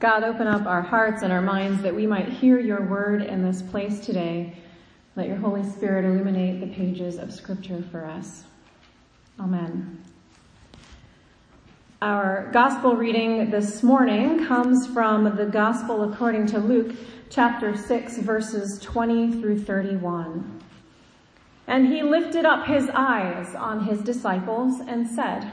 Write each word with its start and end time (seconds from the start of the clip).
God, 0.00 0.24
open 0.24 0.46
up 0.46 0.66
our 0.66 0.80
hearts 0.80 1.20
and 1.20 1.30
our 1.30 1.42
minds 1.42 1.82
that 1.82 1.94
we 1.94 2.06
might 2.06 2.26
hear 2.26 2.58
your 2.58 2.80
word 2.80 3.20
in 3.20 3.42
this 3.44 3.60
place 3.60 4.00
today. 4.00 4.56
Let 5.14 5.28
your 5.28 5.36
Holy 5.36 5.62
Spirit 5.62 6.06
illuminate 6.06 6.60
the 6.60 6.68
pages 6.68 7.18
of 7.18 7.30
scripture 7.30 7.84
for 7.90 8.06
us. 8.06 8.44
Amen. 9.38 10.02
Our 12.00 12.48
gospel 12.50 12.96
reading 12.96 13.50
this 13.50 13.82
morning 13.82 14.46
comes 14.46 14.86
from 14.86 15.36
the 15.36 15.44
gospel 15.44 16.10
according 16.10 16.46
to 16.46 16.60
Luke 16.60 16.96
chapter 17.28 17.76
6 17.76 18.20
verses 18.20 18.78
20 18.80 19.32
through 19.42 19.62
31. 19.64 20.62
And 21.66 21.88
he 21.88 22.02
lifted 22.02 22.46
up 22.46 22.66
his 22.66 22.88
eyes 22.94 23.54
on 23.54 23.84
his 23.84 24.00
disciples 24.00 24.80
and 24.80 25.06
said, 25.06 25.52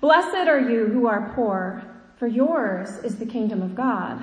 Blessed 0.00 0.48
are 0.48 0.60
you 0.60 0.86
who 0.86 1.06
are 1.06 1.34
poor, 1.34 1.84
for 2.18 2.26
yours 2.26 2.98
is 3.04 3.16
the 3.16 3.26
kingdom 3.26 3.62
of 3.62 3.74
God. 3.74 4.22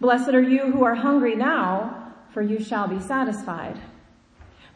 Blessed 0.00 0.30
are 0.30 0.42
you 0.42 0.70
who 0.70 0.84
are 0.84 0.94
hungry 0.94 1.34
now, 1.34 2.14
for 2.32 2.40
you 2.40 2.62
shall 2.62 2.86
be 2.86 3.00
satisfied. 3.00 3.78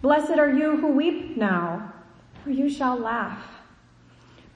Blessed 0.02 0.38
are 0.38 0.50
you 0.50 0.76
who 0.76 0.88
weep 0.88 1.36
now, 1.36 1.92
for 2.42 2.50
you 2.50 2.68
shall 2.68 2.98
laugh. 2.98 3.42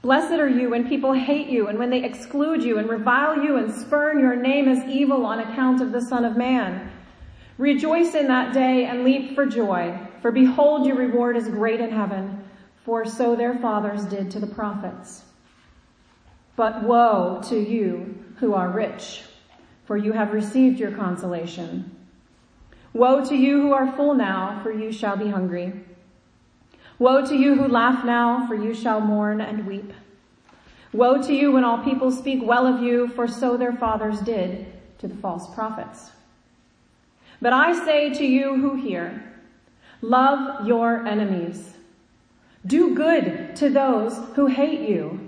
Blessed 0.03 0.35
are 0.35 0.49
you 0.49 0.71
when 0.71 0.89
people 0.89 1.13
hate 1.13 1.49
you 1.49 1.69
and 1.69 1.79
when 1.79 1.91
they 1.91 2.05
exclude 2.05 2.63
you 2.63 2.79
and 2.79 2.89
revile 2.89 3.43
you 3.43 3.57
and 3.57 3.73
spurn 3.73 4.19
your 4.19 4.37
name 4.37 4.69
as 4.69 4.85
evil 4.89 5.25
on 5.25 5.41
account 5.41 5.81
of 5.81 5.93
the 5.93 6.01
Son 6.01 6.25
of 6.25 6.37
Man. 6.37 6.91
Rejoice 7.57 8.15
in 8.15 8.27
that 8.29 8.53
day 8.53 8.85
and 8.85 9.05
leap 9.05 9.35
for 9.35 9.47
joy, 9.47 9.99
for 10.21 10.31
behold 10.31 10.87
your 10.87 10.97
reward 10.97 11.37
is 11.37 11.49
great 11.49 11.81
in 11.81 11.91
heaven, 11.91 12.45
for 12.85 13.05
so 13.05 13.35
their 13.35 13.59
fathers 13.59 14.05
did 14.05 14.31
to 14.31 14.39
the 14.39 14.47
prophets. 14.47 15.23
But 16.59 16.83
woe 16.83 17.41
to 17.51 17.57
you 17.57 18.17
who 18.41 18.53
are 18.53 18.69
rich, 18.69 19.23
for 19.85 19.97
you 19.97 20.11
have 20.11 20.33
received 20.33 20.81
your 20.81 20.91
consolation. 20.91 21.97
Woe 22.93 23.25
to 23.27 23.37
you 23.37 23.63
who 23.63 23.73
are 23.73 23.93
full 23.93 24.13
now, 24.13 24.59
for 24.65 24.73
you 24.73 24.91
shall 24.91 25.17
be 25.17 25.29
hungry. 25.31 25.73
Woe 26.99 27.25
to 27.25 27.37
you 27.37 27.55
who 27.55 27.69
laugh 27.69 28.05
now, 28.05 28.45
for 28.49 28.57
you 28.57 28.75
shall 28.75 29.01
mourn 29.01 29.41
and 29.41 29.69
weep. 29.69 29.93
Woe 30.93 31.23
to 31.23 31.33
you 31.33 31.53
when 31.53 31.63
all 31.63 31.85
people 31.85 32.11
speak 32.11 32.41
well 32.43 32.67
of 32.67 32.83
you, 32.83 33.07
for 33.07 33.29
so 33.29 33.57
their 33.57 33.75
fathers 33.75 34.19
did 34.19 34.67
to 34.99 35.07
the 35.07 35.15
false 35.15 35.55
prophets. 35.55 36.11
But 37.41 37.53
I 37.53 37.85
say 37.85 38.13
to 38.15 38.27
you 38.27 38.57
who 38.57 38.75
hear, 38.75 39.33
love 40.03 40.67
your 40.67 41.07
enemies. 41.07 41.75
Do 42.67 42.97
good 42.97 43.55
to 43.55 43.71
those 43.71 44.19
who 44.35 44.47
hate 44.47 44.89
you. 44.89 45.28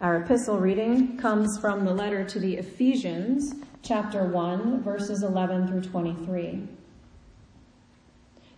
Our 0.00 0.18
epistle 0.18 0.60
reading 0.60 1.16
comes 1.16 1.58
from 1.58 1.84
the 1.84 1.92
letter 1.92 2.22
to 2.22 2.38
the 2.38 2.56
Ephesians, 2.58 3.56
chapter 3.82 4.22
1, 4.26 4.84
verses 4.84 5.24
11 5.24 5.66
through 5.66 5.80
23. 5.80 6.68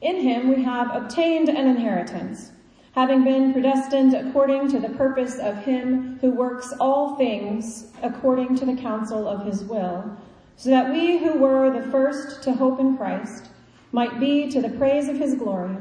In 0.03 0.17
him 0.21 0.55
we 0.55 0.62
have 0.62 0.95
obtained 0.95 1.49
an 1.49 1.67
inheritance, 1.67 2.53
having 2.93 3.25
been 3.25 3.55
predestined 3.55 4.12
according 4.12 4.69
to 4.69 4.81
the 4.81 4.91
purpose 4.91 5.39
of 5.39 5.56
him 5.65 6.19
who 6.21 6.31
works 6.31 6.75
all 6.78 7.17
things 7.17 7.87
according 8.03 8.57
to 8.57 8.67
the 8.67 8.77
counsel 8.77 9.27
of 9.27 9.47
his 9.47 9.65
will, 9.65 10.15
so 10.57 10.69
that 10.69 10.93
we 10.93 11.17
who 11.17 11.39
were 11.39 11.71
the 11.71 11.91
first 11.91 12.43
to 12.43 12.53
hope 12.53 12.78
in 12.78 12.99
Christ 12.99 13.49
might 13.93 14.21
be 14.21 14.51
to 14.51 14.61
the 14.61 14.77
praise 14.77 15.09
of 15.09 15.17
his 15.17 15.37
glory. 15.37 15.75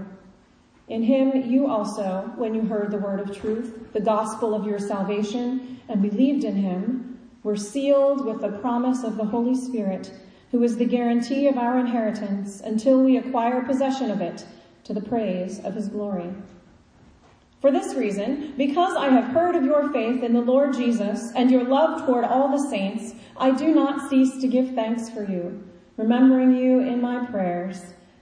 In 0.90 1.04
him 1.04 1.50
you 1.50 1.68
also, 1.68 2.34
when 2.36 2.56
you 2.56 2.62
heard 2.64 2.90
the 2.90 2.98
word 2.98 3.20
of 3.20 3.40
truth, 3.40 3.94
the 3.94 4.02
gospel 4.02 4.56
of 4.56 4.66
your 4.66 4.80
salvation, 4.80 5.80
and 5.88 6.02
believed 6.02 6.44
in 6.44 6.56
him, 6.56 7.20
were 7.44 7.56
sealed 7.56 8.26
with 8.26 8.42
the 8.42 8.58
promise 8.60 9.04
of 9.04 9.16
the 9.16 9.26
Holy 9.26 9.56
Spirit, 9.56 10.12
who 10.52 10.64
is 10.64 10.78
the 10.78 10.86
guarantee 10.86 11.48
of 11.48 11.58
our 11.58 11.78
inheritance 11.78 12.60
until 12.60 13.04
we 13.04 13.18
acquire 13.18 13.62
possession 13.62 14.10
of 14.10 14.20
it 14.20 14.46
to 14.84 14.94
the 14.94 15.02
praise 15.02 15.60
of 15.64 15.76
his 15.76 15.88
glory. 15.88 16.34
For 17.62 17.72
this 17.72 17.94
reason, 17.94 18.56
because 18.58 18.96
I 18.96 19.10
have 19.10 19.26
heard 19.26 19.56
of 19.56 19.66
your 19.66 19.92
faith 19.92 20.24
in 20.24 20.34
the 20.34 20.42
Lord 20.42 20.74
Jesus 20.74 21.32
and 21.36 21.52
your 21.52 21.66
love 21.66 22.06
toward 22.06 22.24
all 22.24 22.50
the 22.50 22.70
saints, 22.70 23.14
I 23.38 23.52
do 23.52 23.76
not 23.76 24.10
cease 24.10 24.38
to 24.42 24.48
give 24.48 24.74
thanks 24.74 25.10
for 25.10 25.30
you, 25.30 25.64
remembering 25.98 26.56
you 26.56 26.80
in 26.80 27.00
my 27.00 27.26
prayers, 27.28 27.94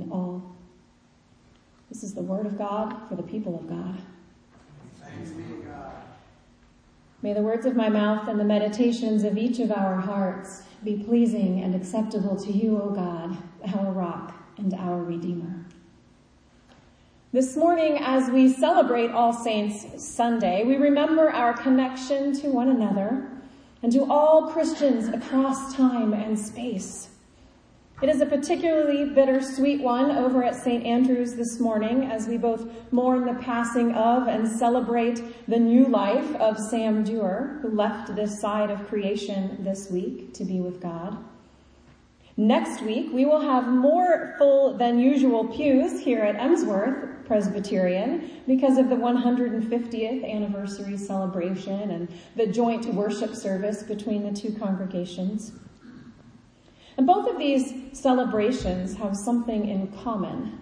in 0.00 0.10
all. 0.10 0.56
This 1.88 2.02
is 2.02 2.14
the 2.14 2.22
word 2.22 2.46
of 2.46 2.56
God 2.56 3.08
for 3.08 3.16
the 3.16 3.22
people 3.22 3.58
of 3.58 3.68
God. 3.68 4.00
Thanks 5.00 5.30
be 5.30 5.42
to 5.42 5.62
God. 5.62 5.92
May 7.20 7.34
the 7.34 7.42
words 7.42 7.66
of 7.66 7.76
my 7.76 7.88
mouth 7.88 8.28
and 8.28 8.40
the 8.40 8.44
meditations 8.44 9.24
of 9.24 9.36
each 9.36 9.58
of 9.58 9.70
our 9.70 10.00
hearts 10.00 10.62
be 10.82 10.96
pleasing 10.96 11.62
and 11.62 11.74
acceptable 11.74 12.36
to 12.36 12.50
you, 12.50 12.80
O 12.80 12.90
God, 12.90 13.36
our 13.74 13.92
rock 13.92 14.34
and 14.56 14.74
our 14.74 15.02
redeemer. 15.02 15.64
This 17.32 17.56
morning, 17.56 17.98
as 17.98 18.30
we 18.30 18.52
celebrate 18.52 19.10
All 19.10 19.32
Saints 19.32 20.04
Sunday, 20.04 20.64
we 20.64 20.76
remember 20.76 21.30
our 21.30 21.54
connection 21.54 22.32
to 22.40 22.48
one 22.48 22.68
another 22.68 23.30
and 23.82 23.92
to 23.92 24.10
all 24.10 24.50
Christians 24.50 25.08
across 25.08 25.74
time 25.74 26.12
and 26.12 26.38
space. 26.38 27.08
It 28.02 28.08
is 28.08 28.20
a 28.20 28.26
particularly 28.26 29.04
bittersweet 29.04 29.80
one 29.80 30.10
over 30.10 30.42
at 30.42 30.56
St. 30.56 30.84
Andrew's 30.84 31.36
this 31.36 31.60
morning 31.60 32.06
as 32.06 32.26
we 32.26 32.36
both 32.36 32.66
mourn 32.90 33.26
the 33.26 33.40
passing 33.40 33.92
of 33.92 34.26
and 34.26 34.48
celebrate 34.48 35.22
the 35.46 35.60
new 35.60 35.86
life 35.86 36.34
of 36.34 36.58
Sam 36.58 37.04
Dewar, 37.04 37.60
who 37.62 37.70
left 37.70 38.16
this 38.16 38.40
side 38.40 38.72
of 38.72 38.88
creation 38.88 39.62
this 39.62 39.88
week 39.88 40.34
to 40.34 40.44
be 40.44 40.58
with 40.58 40.80
God. 40.80 41.16
Next 42.36 42.82
week, 42.82 43.12
we 43.12 43.24
will 43.24 43.40
have 43.40 43.68
more 43.68 44.34
full 44.36 44.76
than 44.76 44.98
usual 44.98 45.46
pews 45.46 46.00
here 46.00 46.22
at 46.22 46.34
Emsworth 46.34 47.24
Presbyterian 47.24 48.42
because 48.48 48.78
of 48.78 48.88
the 48.88 48.96
150th 48.96 50.28
anniversary 50.28 50.96
celebration 50.96 51.92
and 51.92 52.08
the 52.34 52.48
joint 52.48 52.84
worship 52.94 53.36
service 53.36 53.84
between 53.84 54.24
the 54.24 54.32
two 54.32 54.52
congregations. 54.58 55.52
And 56.96 57.06
both 57.06 57.28
of 57.28 57.38
these 57.38 57.74
celebrations 57.98 58.94
have 58.96 59.16
something 59.16 59.68
in 59.68 59.88
common. 60.02 60.58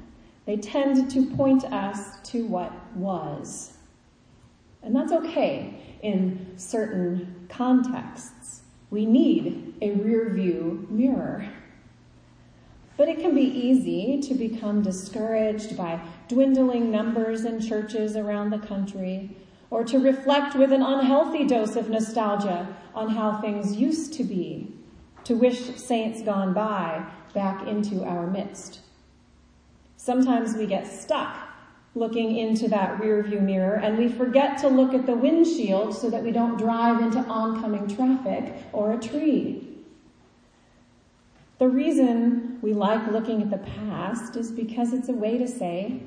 They 0.47 0.57
tend 0.57 1.11
to 1.11 1.35
point 1.37 1.65
us 1.65 2.21
to 2.31 2.47
what 2.47 2.73
was. 2.97 3.73
And 4.83 4.95
that's 4.95 5.13
okay 5.13 5.99
in 6.03 6.55
certain 6.57 7.47
contexts. 7.49 8.63
We 8.91 9.07
need 9.07 9.75
a 9.83 9.93
rear 9.93 10.31
view 10.31 10.87
mirror. 10.91 11.49
But 12.97 13.09
it 13.09 13.21
can 13.21 13.35
be 13.35 13.43
easy 13.43 14.21
to 14.29 14.35
become 14.35 14.83
discouraged 14.83 15.77
by 15.77 16.01
dwindling 16.29 16.91
numbers 16.91 17.45
in 17.45 17.61
churches 17.61 18.17
around 18.17 18.51
the 18.51 18.59
country, 18.59 19.37
or 19.71 19.85
to 19.85 19.99
reflect 19.99 20.55
with 20.55 20.73
an 20.73 20.83
unhealthy 20.83 21.47
dose 21.47 21.77
of 21.77 21.89
nostalgia 21.89 22.77
on 22.95 23.09
how 23.11 23.41
things 23.41 23.77
used 23.77 24.13
to 24.15 24.25
be, 24.25 24.75
to 25.31 25.37
wish 25.37 25.61
saints 25.77 26.23
gone 26.23 26.53
by 26.53 27.01
back 27.35 27.65
into 27.69 28.03
our 28.03 28.27
midst. 28.27 28.81
Sometimes 29.97 30.57
we 30.57 30.67
get 30.67 30.85
stuck 30.89 31.37
looking 31.95 32.37
into 32.37 32.67
that 32.67 33.01
rearview 33.01 33.41
mirror 33.41 33.77
and 33.77 33.97
we 33.97 34.09
forget 34.09 34.59
to 34.59 34.67
look 34.67 34.93
at 34.93 35.07
the 35.07 35.15
windshield 35.15 35.95
so 35.95 36.11
that 36.11 36.25
we 36.25 36.33
don't 36.33 36.57
drive 36.57 37.01
into 37.01 37.21
oncoming 37.29 37.87
traffic 37.87 38.53
or 38.73 38.91
a 38.93 38.99
tree. 38.99 39.69
The 41.61 41.69
reason 41.69 42.59
we 42.61 42.73
like 42.73 43.13
looking 43.13 43.41
at 43.41 43.51
the 43.51 43.59
past 43.59 44.35
is 44.35 44.51
because 44.51 44.93
it's 44.93 45.09
a 45.09 45.13
way 45.13 45.39
to 45.39 45.47
say, 45.47 46.03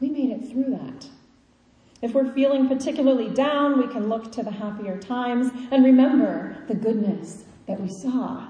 we 0.00 0.10
made 0.10 0.32
it 0.32 0.50
through 0.50 0.76
that. 0.78 1.08
If 2.02 2.12
we're 2.12 2.30
feeling 2.30 2.68
particularly 2.68 3.30
down, 3.30 3.78
we 3.78 3.90
can 3.90 4.10
look 4.10 4.32
to 4.32 4.42
the 4.42 4.50
happier 4.50 4.98
times 4.98 5.50
and 5.70 5.82
remember 5.82 6.58
the 6.68 6.74
goodness 6.74 7.44
that 7.66 7.80
we 7.80 7.88
saw. 7.88 8.48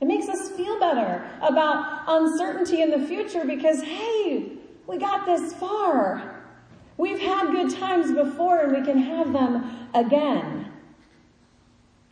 It 0.00 0.06
makes 0.06 0.28
us 0.28 0.50
feel 0.50 0.78
better 0.78 1.28
about 1.40 2.04
uncertainty 2.06 2.82
in 2.82 2.90
the 2.90 3.06
future 3.06 3.44
because, 3.44 3.82
hey, 3.82 4.52
we 4.86 4.98
got 4.98 5.24
this 5.24 5.54
far. 5.54 6.42
We've 6.98 7.20
had 7.20 7.50
good 7.50 7.74
times 7.74 8.12
before 8.12 8.60
and 8.60 8.72
we 8.76 8.84
can 8.84 8.98
have 8.98 9.32
them 9.32 9.88
again. 9.94 10.72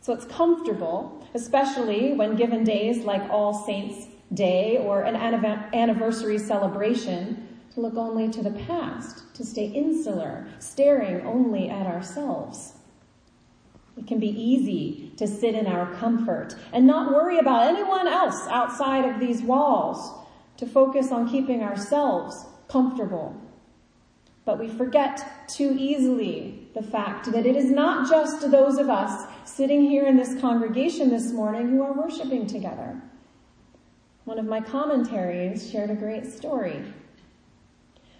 So 0.01 0.13
it's 0.13 0.25
comfortable, 0.25 1.27
especially 1.33 2.13
when 2.13 2.35
given 2.35 2.63
days 2.63 3.03
like 3.05 3.27
All 3.29 3.53
Saints 3.65 4.07
Day 4.33 4.77
or 4.77 5.01
an 5.01 5.15
anniversary 5.15 6.37
celebration, 6.37 7.47
to 7.73 7.81
look 7.81 7.95
only 7.95 8.29
to 8.29 8.41
the 8.41 8.51
past, 8.51 9.33
to 9.33 9.43
stay 9.43 9.65
insular, 9.65 10.47
staring 10.59 11.25
only 11.25 11.69
at 11.69 11.85
ourselves. 11.87 12.74
It 13.97 14.07
can 14.07 14.19
be 14.19 14.29
easy 14.29 15.11
to 15.17 15.27
sit 15.27 15.55
in 15.55 15.67
our 15.67 15.93
comfort 15.95 16.55
and 16.73 16.85
not 16.85 17.13
worry 17.13 17.39
about 17.39 17.67
anyone 17.67 18.07
else 18.07 18.45
outside 18.49 19.05
of 19.05 19.19
these 19.19 19.41
walls, 19.41 20.11
to 20.57 20.65
focus 20.65 21.11
on 21.11 21.29
keeping 21.29 21.61
ourselves 21.61 22.45
comfortable. 22.67 23.35
But 24.45 24.59
we 24.59 24.69
forget 24.69 25.47
too 25.49 25.75
easily 25.77 26.67
the 26.73 26.83
fact 26.83 27.31
that 27.31 27.45
it 27.45 27.55
is 27.55 27.71
not 27.71 28.09
just 28.09 28.51
those 28.51 28.77
of 28.77 28.89
us 28.89 29.27
sitting 29.45 29.81
here 29.81 30.05
in 30.05 30.17
this 30.17 30.39
congregation 30.39 31.09
this 31.09 31.31
morning 31.31 31.69
who 31.69 31.81
are 31.81 31.93
worshiping 31.93 32.47
together. 32.47 33.01
One 34.25 34.39
of 34.39 34.45
my 34.45 34.61
commentaries 34.61 35.69
shared 35.69 35.89
a 35.89 35.95
great 35.95 36.25
story. 36.25 36.83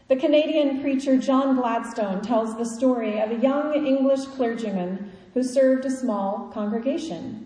The 0.07 0.15
Canadian 0.15 0.81
preacher 0.81 1.17
John 1.17 1.55
Gladstone 1.55 2.21
tells 2.21 2.55
the 2.55 2.65
story 2.65 3.19
of 3.19 3.31
a 3.31 3.37
young 3.37 3.73
English 3.85 4.25
clergyman 4.25 5.11
who 5.35 5.43
served 5.43 5.85
a 5.85 5.91
small 5.91 6.49
congregation. 6.53 7.45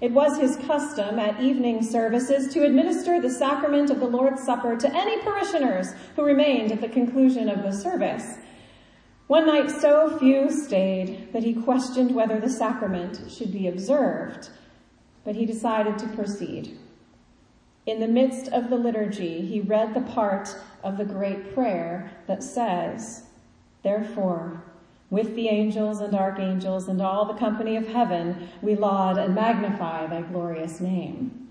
It 0.00 0.12
was 0.12 0.38
his 0.38 0.56
custom 0.66 1.18
at 1.18 1.40
evening 1.40 1.82
services 1.82 2.52
to 2.54 2.64
administer 2.64 3.20
the 3.20 3.30
sacrament 3.30 3.90
of 3.90 4.00
the 4.00 4.06
Lord's 4.06 4.42
Supper 4.42 4.76
to 4.76 4.96
any 4.96 5.20
parishioners 5.22 5.92
who 6.16 6.24
remained 6.24 6.72
at 6.72 6.80
the 6.80 6.88
conclusion 6.88 7.48
of 7.48 7.62
the 7.62 7.72
service. 7.72 8.38
One 9.26 9.46
night 9.46 9.70
so 9.70 10.18
few 10.18 10.50
stayed 10.50 11.32
that 11.34 11.44
he 11.44 11.52
questioned 11.52 12.14
whether 12.14 12.40
the 12.40 12.48
sacrament 12.48 13.30
should 13.30 13.52
be 13.52 13.68
observed, 13.68 14.48
but 15.22 15.36
he 15.36 15.44
decided 15.44 15.98
to 15.98 16.08
proceed. 16.08 16.78
In 17.84 18.00
the 18.00 18.08
midst 18.08 18.48
of 18.52 18.70
the 18.70 18.76
liturgy, 18.76 19.42
he 19.44 19.60
read 19.60 19.92
the 19.92 20.00
part 20.00 20.56
of 20.82 20.96
the 20.96 21.04
great 21.04 21.52
prayer 21.52 22.10
that 22.26 22.42
says, 22.42 23.24
Therefore, 23.82 24.62
with 25.10 25.34
the 25.34 25.48
angels 25.48 26.00
and 26.00 26.14
archangels 26.14 26.88
and 26.88 27.00
all 27.00 27.24
the 27.24 27.38
company 27.38 27.76
of 27.76 27.86
heaven, 27.88 28.48
we 28.60 28.74
laud 28.74 29.16
and 29.16 29.34
magnify 29.34 30.06
thy 30.06 30.22
glorious 30.22 30.80
name. 30.80 31.48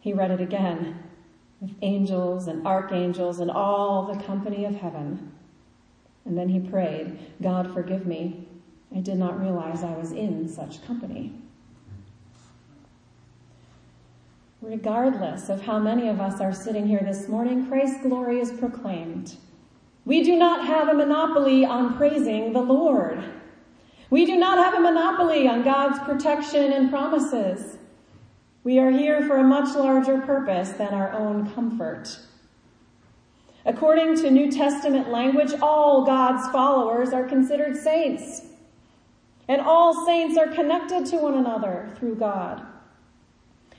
He 0.00 0.12
read 0.12 0.30
it 0.30 0.40
again. 0.40 1.02
With 1.60 1.74
angels 1.82 2.46
and 2.46 2.66
archangels 2.66 3.40
and 3.40 3.50
all 3.50 4.06
the 4.06 4.22
company 4.22 4.64
of 4.64 4.76
heaven. 4.76 5.32
And 6.24 6.38
then 6.38 6.48
he 6.48 6.60
prayed, 6.60 7.18
God 7.42 7.74
forgive 7.74 8.06
me. 8.06 8.46
I 8.94 9.00
did 9.00 9.18
not 9.18 9.40
realize 9.40 9.82
I 9.82 9.96
was 9.96 10.12
in 10.12 10.48
such 10.48 10.84
company. 10.86 11.34
Regardless 14.62 15.48
of 15.48 15.62
how 15.62 15.78
many 15.78 16.08
of 16.08 16.20
us 16.20 16.40
are 16.40 16.52
sitting 16.52 16.86
here 16.86 17.02
this 17.04 17.28
morning, 17.28 17.66
Christ's 17.66 18.02
glory 18.02 18.40
is 18.40 18.50
proclaimed. 18.52 19.36
We 20.08 20.22
do 20.22 20.36
not 20.36 20.66
have 20.66 20.88
a 20.88 20.94
monopoly 20.94 21.66
on 21.66 21.98
praising 21.98 22.54
the 22.54 22.62
Lord. 22.62 23.22
We 24.08 24.24
do 24.24 24.38
not 24.38 24.56
have 24.56 24.72
a 24.72 24.80
monopoly 24.80 25.46
on 25.46 25.62
God's 25.62 25.98
protection 25.98 26.72
and 26.72 26.88
promises. 26.88 27.76
We 28.64 28.78
are 28.78 28.90
here 28.90 29.26
for 29.26 29.36
a 29.36 29.44
much 29.44 29.76
larger 29.76 30.18
purpose 30.22 30.70
than 30.70 30.94
our 30.94 31.12
own 31.12 31.52
comfort. 31.52 32.18
According 33.66 34.16
to 34.22 34.30
New 34.30 34.50
Testament 34.50 35.10
language, 35.10 35.52
all 35.60 36.06
God's 36.06 36.50
followers 36.50 37.12
are 37.12 37.24
considered 37.24 37.76
saints. 37.76 38.46
And 39.46 39.60
all 39.60 40.06
saints 40.06 40.38
are 40.38 40.48
connected 40.48 41.04
to 41.04 41.18
one 41.18 41.34
another 41.34 41.94
through 41.98 42.14
God. 42.14 42.62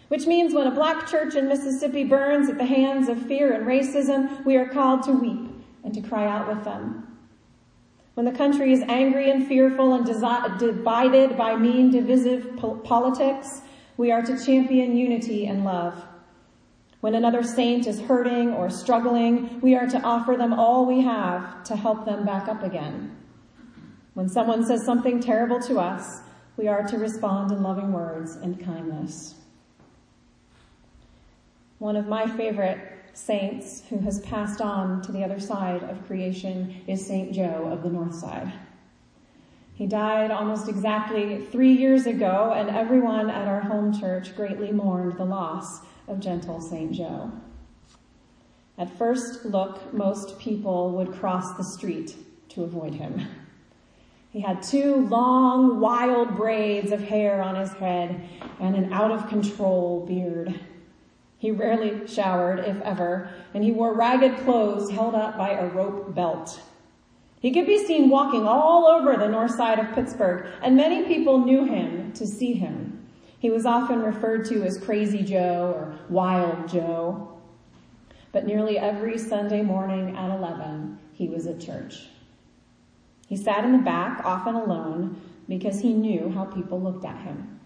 Which 0.09 0.27
means 0.27 0.53
when 0.53 0.67
a 0.67 0.75
black 0.75 1.07
church 1.07 1.33
in 1.33 1.47
Mississippi 1.47 2.03
burns 2.03 2.49
at 2.49 2.59
the 2.59 2.65
hands 2.65 3.09
of 3.09 3.19
fear 3.25 3.51
and 3.51 3.65
racism, 3.65 4.45
we 4.45 4.57
are 4.57 4.69
called 4.69 5.01
to 5.05 5.11
weep 5.11 5.48
and 5.83 5.93
to 5.93 6.01
cry 6.01 6.27
out 6.27 6.47
with 6.47 6.63
them. 6.63 7.17
When 8.15 8.25
the 8.25 8.31
country 8.31 8.73
is 8.73 8.81
angry 8.87 9.31
and 9.31 9.47
fearful 9.47 9.93
and 9.93 10.05
divided 10.05 11.37
by 11.37 11.55
mean, 11.55 11.89
divisive 11.89 12.57
politics, 12.83 13.61
we 13.95 14.11
are 14.11 14.21
to 14.21 14.45
champion 14.45 14.95
unity 14.95 15.47
and 15.47 15.63
love. 15.63 16.03
When 17.01 17.15
another 17.15 17.43
saint 17.43 17.87
is 17.87 18.01
hurting 18.01 18.53
or 18.53 18.69
struggling, 18.69 19.61
we 19.61 19.75
are 19.75 19.87
to 19.87 20.01
offer 20.01 20.35
them 20.35 20.53
all 20.53 20.85
we 20.85 21.01
have 21.01 21.63
to 21.65 21.77
help 21.77 22.05
them 22.05 22.25
back 22.25 22.49
up 22.49 22.61
again. 22.61 23.15
When 24.15 24.27
someone 24.27 24.65
says 24.65 24.83
something 24.85 25.21
terrible 25.21 25.61
to 25.61 25.79
us, 25.79 26.19
we 26.57 26.67
are 26.67 26.83
to 26.83 26.97
respond 26.97 27.53
in 27.53 27.63
loving 27.63 27.93
words 27.93 28.35
and 28.35 28.59
kindness. 28.61 29.35
One 31.77 31.95
of 31.95 32.07
my 32.07 32.27
favorite 32.27 32.98
saints 33.19 33.83
who 33.89 33.99
has 33.99 34.21
passed 34.21 34.61
on 34.61 35.01
to 35.01 35.11
the 35.11 35.23
other 35.23 35.39
side 35.39 35.83
of 35.83 36.05
creation 36.07 36.81
is 36.87 37.05
St. 37.05 37.33
Joe 37.33 37.69
of 37.71 37.83
the 37.83 37.89
North 37.89 38.15
Side. 38.15 38.51
He 39.73 39.87
died 39.87 40.31
almost 40.31 40.67
exactly 40.67 41.45
three 41.45 41.71
years 41.73 42.05
ago, 42.05 42.53
and 42.55 42.69
everyone 42.69 43.29
at 43.29 43.47
our 43.47 43.61
home 43.61 43.97
church 43.97 44.35
greatly 44.35 44.71
mourned 44.71 45.17
the 45.17 45.25
loss 45.25 45.81
of 46.07 46.19
gentle 46.19 46.59
St. 46.59 46.91
Joe. 46.91 47.31
At 48.77 48.97
first 48.97 49.45
look, 49.45 49.93
most 49.93 50.39
people 50.39 50.91
would 50.91 51.13
cross 51.13 51.55
the 51.55 51.63
street 51.63 52.15
to 52.49 52.63
avoid 52.63 52.95
him. 52.95 53.27
He 54.31 54.41
had 54.41 54.61
two 54.61 55.07
long, 55.07 55.79
wild 55.79 56.35
braids 56.35 56.91
of 56.91 57.01
hair 57.01 57.41
on 57.41 57.55
his 57.55 57.71
head 57.73 58.27
and 58.59 58.75
an 58.75 58.93
out 58.93 59.11
of 59.11 59.27
control 59.27 60.05
beard. 60.05 60.59
He 61.39 61.51
rarely 61.51 62.05
showered, 62.05 62.59
if 62.59 62.79
ever, 62.81 63.29
and 63.53 63.63
he 63.63 63.71
wore 63.71 63.95
ragged 63.95 64.37
clothes 64.39 64.91
held 64.91 65.15
up 65.15 65.37
by 65.37 65.51
a 65.51 65.67
rope 65.67 66.13
belt. 66.13 66.61
He 67.39 67.53
could 67.53 67.65
be 67.65 67.85
seen 67.85 68.09
walking 68.09 68.45
all 68.45 68.85
over 68.85 69.15
the 69.15 69.29
north 69.29 69.55
side 69.55 69.79
of 69.79 69.95
Pittsburgh, 69.95 70.45
and 70.61 70.75
many 70.75 71.05
people 71.05 71.39
knew 71.39 71.63
him 71.63 72.11
to 72.11 72.27
see 72.27 72.53
him. 72.53 73.07
He 73.39 73.49
was 73.49 73.65
often 73.65 74.01
referred 74.01 74.45
to 74.49 74.63
as 74.63 74.77
Crazy 74.77 75.23
Joe 75.23 75.73
or 75.73 75.97
Wild 76.09 76.67
Joe. 76.67 77.39
But 78.33 78.45
nearly 78.45 78.77
every 78.77 79.17
Sunday 79.17 79.61
morning 79.61 80.17
at 80.17 80.35
11, 80.35 80.99
he 81.13 81.29
was 81.29 81.47
at 81.47 81.61
church. 81.61 82.09
He 83.29 83.37
sat 83.37 83.63
in 83.63 83.71
the 83.71 83.77
back, 83.77 84.25
often 84.25 84.55
alone, 84.55 85.21
because 85.47 85.79
he 85.79 85.93
knew 85.93 86.29
how 86.29 86.43
people 86.43 86.81
looked 86.81 87.05
at 87.05 87.21
him. 87.21 87.61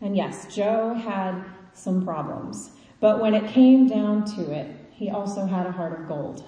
And 0.00 0.16
yes, 0.16 0.52
Joe 0.52 0.94
had 0.94 1.44
some 1.74 2.04
problems. 2.04 2.70
But 3.00 3.20
when 3.20 3.34
it 3.34 3.48
came 3.48 3.86
down 3.86 4.24
to 4.36 4.50
it, 4.50 4.74
he 4.90 5.10
also 5.10 5.44
had 5.44 5.66
a 5.66 5.72
heart 5.72 6.00
of 6.00 6.08
gold. 6.08 6.44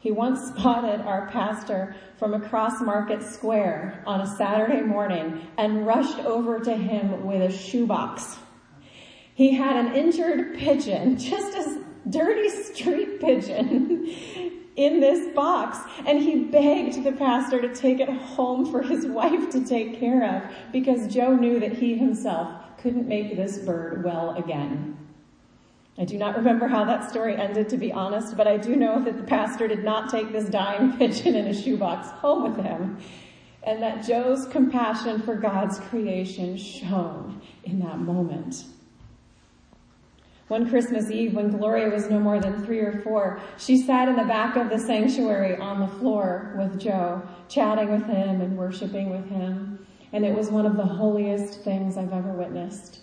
He 0.00 0.10
once 0.10 0.48
spotted 0.56 1.00
our 1.02 1.28
pastor 1.28 1.94
from 2.18 2.34
across 2.34 2.80
Market 2.80 3.22
Square 3.22 4.02
on 4.06 4.20
a 4.20 4.36
Saturday 4.36 4.80
morning 4.80 5.46
and 5.56 5.86
rushed 5.86 6.18
over 6.20 6.58
to 6.60 6.74
him 6.74 7.26
with 7.26 7.42
a 7.42 7.52
shoebox. 7.52 8.38
He 9.34 9.54
had 9.54 9.76
an 9.76 9.94
injured 9.94 10.58
pigeon, 10.58 11.16
just 11.18 11.56
a 11.56 11.84
dirty 12.08 12.48
street 12.48 13.20
pigeon, 13.20 14.06
in 14.76 15.00
this 15.00 15.34
box, 15.34 15.78
and 16.06 16.18
he 16.18 16.44
begged 16.44 17.04
the 17.04 17.12
pastor 17.12 17.60
to 17.60 17.74
take 17.74 18.00
it 18.00 18.08
home 18.08 18.70
for 18.70 18.82
his 18.82 19.04
wife 19.06 19.50
to 19.50 19.64
take 19.64 19.98
care 20.00 20.36
of 20.36 20.72
because 20.72 21.12
Joe 21.12 21.34
knew 21.34 21.60
that 21.60 21.72
he 21.72 21.98
himself 21.98 22.48
couldn't 22.82 23.06
make 23.06 23.36
this 23.36 23.58
bird 23.58 24.04
well 24.04 24.36
again. 24.36 24.96
I 25.98 26.04
do 26.04 26.16
not 26.16 26.36
remember 26.36 26.66
how 26.66 26.84
that 26.84 27.10
story 27.10 27.36
ended, 27.36 27.68
to 27.68 27.76
be 27.76 27.92
honest, 27.92 28.36
but 28.36 28.46
I 28.46 28.56
do 28.56 28.74
know 28.74 29.02
that 29.02 29.18
the 29.18 29.22
pastor 29.22 29.68
did 29.68 29.84
not 29.84 30.10
take 30.10 30.32
this 30.32 30.48
dying 30.48 30.92
pigeon 30.98 31.34
in 31.34 31.46
a 31.46 31.54
shoebox 31.54 32.08
home 32.08 32.42
with 32.44 32.64
him, 32.64 32.98
and 33.64 33.82
that 33.82 34.06
Joe's 34.06 34.46
compassion 34.46 35.20
for 35.20 35.34
God's 35.34 35.78
creation 35.78 36.56
shone 36.56 37.42
in 37.64 37.80
that 37.80 37.98
moment. 37.98 38.64
One 40.48 40.68
Christmas 40.68 41.10
Eve, 41.10 41.34
when 41.34 41.56
Gloria 41.56 41.90
was 41.90 42.10
no 42.10 42.18
more 42.18 42.40
than 42.40 42.64
three 42.64 42.80
or 42.80 43.02
four, 43.02 43.40
she 43.56 43.76
sat 43.82 44.08
in 44.08 44.16
the 44.16 44.24
back 44.24 44.56
of 44.56 44.68
the 44.68 44.78
sanctuary 44.78 45.56
on 45.56 45.78
the 45.80 45.86
floor 45.86 46.54
with 46.58 46.80
Joe, 46.80 47.22
chatting 47.48 47.92
with 47.92 48.04
him 48.06 48.40
and 48.40 48.58
worshiping 48.58 49.10
with 49.10 49.28
him. 49.28 49.86
And 50.12 50.24
it 50.24 50.34
was 50.34 50.50
one 50.50 50.66
of 50.66 50.76
the 50.76 50.84
holiest 50.84 51.62
things 51.62 51.96
I've 51.96 52.12
ever 52.12 52.32
witnessed. 52.32 53.00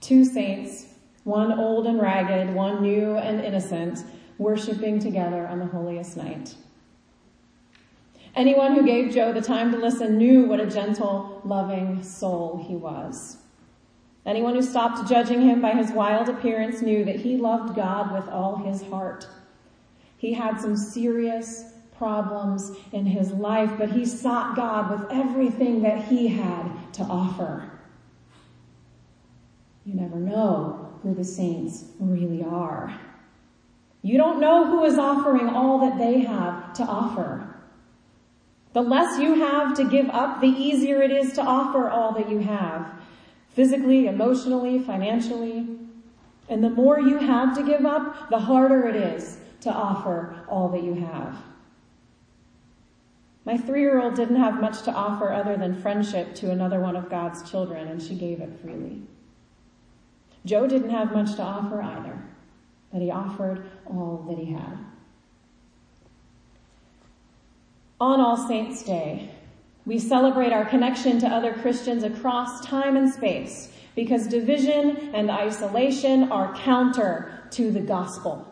Two 0.00 0.24
saints 0.24 0.86
one 1.24 1.52
old 1.52 1.86
and 1.86 2.00
ragged, 2.00 2.52
one 2.52 2.82
new 2.82 3.16
and 3.16 3.40
innocent, 3.40 4.04
worshiping 4.38 4.98
together 4.98 5.46
on 5.46 5.60
the 5.60 5.66
holiest 5.66 6.16
night. 6.16 6.56
Anyone 8.34 8.74
who 8.74 8.84
gave 8.84 9.14
Joe 9.14 9.32
the 9.32 9.42
time 9.42 9.70
to 9.72 9.78
listen 9.78 10.16
knew 10.16 10.46
what 10.46 10.58
a 10.58 10.66
gentle, 10.66 11.40
loving 11.44 12.02
soul 12.02 12.64
he 12.66 12.74
was. 12.74 13.36
Anyone 14.24 14.54
who 14.54 14.62
stopped 14.62 15.08
judging 15.08 15.42
him 15.42 15.60
by 15.60 15.72
his 15.72 15.90
wild 15.90 16.28
appearance 16.28 16.80
knew 16.80 17.04
that 17.04 17.16
he 17.16 17.36
loved 17.36 17.76
God 17.76 18.12
with 18.12 18.28
all 18.28 18.56
his 18.56 18.82
heart. 18.82 19.26
He 20.16 20.32
had 20.32 20.60
some 20.60 20.76
serious 20.76 21.71
problems 22.02 22.72
in 22.90 23.06
his 23.06 23.30
life, 23.30 23.70
but 23.78 23.92
he 23.92 24.04
sought 24.04 24.56
God 24.56 24.90
with 24.90 25.08
everything 25.12 25.82
that 25.82 26.06
he 26.06 26.26
had 26.26 26.92
to 26.94 27.04
offer. 27.04 27.70
You 29.84 29.94
never 29.94 30.16
know 30.16 30.98
who 31.04 31.14
the 31.14 31.22
saints 31.22 31.84
really 32.00 32.42
are. 32.42 32.92
You 34.02 34.18
don't 34.18 34.40
know 34.40 34.66
who 34.66 34.84
is 34.84 34.98
offering 34.98 35.48
all 35.48 35.78
that 35.78 35.96
they 35.96 36.18
have 36.22 36.72
to 36.74 36.82
offer. 36.82 37.54
The 38.72 38.82
less 38.82 39.20
you 39.20 39.34
have 39.34 39.76
to 39.76 39.88
give 39.88 40.10
up, 40.10 40.40
the 40.40 40.48
easier 40.48 41.00
it 41.02 41.12
is 41.12 41.34
to 41.34 41.42
offer 41.42 41.88
all 41.88 42.14
that 42.14 42.28
you 42.28 42.40
have. 42.40 42.84
Physically, 43.50 44.08
emotionally, 44.08 44.80
financially. 44.80 45.68
And 46.48 46.64
the 46.64 46.70
more 46.70 46.98
you 46.98 47.18
have 47.18 47.56
to 47.56 47.62
give 47.62 47.86
up, 47.86 48.28
the 48.28 48.40
harder 48.40 48.88
it 48.88 48.96
is 48.96 49.38
to 49.60 49.70
offer 49.70 50.44
all 50.48 50.68
that 50.70 50.82
you 50.82 50.94
have. 50.94 51.36
My 53.44 53.56
three-year-old 53.58 54.14
didn't 54.14 54.36
have 54.36 54.60
much 54.60 54.82
to 54.82 54.92
offer 54.92 55.32
other 55.32 55.56
than 55.56 55.80
friendship 55.80 56.34
to 56.36 56.50
another 56.50 56.80
one 56.80 56.94
of 56.94 57.10
God's 57.10 57.48
children, 57.50 57.88
and 57.88 58.00
she 58.00 58.14
gave 58.14 58.40
it 58.40 58.60
freely. 58.60 59.02
Joe 60.44 60.66
didn't 60.66 60.90
have 60.90 61.12
much 61.12 61.34
to 61.36 61.42
offer 61.42 61.82
either, 61.82 62.22
but 62.92 63.02
he 63.02 63.10
offered 63.10 63.64
all 63.86 64.24
that 64.28 64.38
he 64.38 64.52
had. 64.52 64.78
On 68.00 68.20
All 68.20 68.36
Saints' 68.36 68.82
Day, 68.82 69.30
we 69.86 69.98
celebrate 69.98 70.52
our 70.52 70.64
connection 70.64 71.18
to 71.20 71.28
other 71.28 71.52
Christians 71.52 72.04
across 72.04 72.64
time 72.64 72.96
and 72.96 73.12
space 73.12 73.72
because 73.94 74.26
division 74.26 75.10
and 75.14 75.30
isolation 75.30 76.30
are 76.30 76.54
counter 76.54 77.42
to 77.50 77.70
the 77.70 77.80
gospel. 77.80 78.51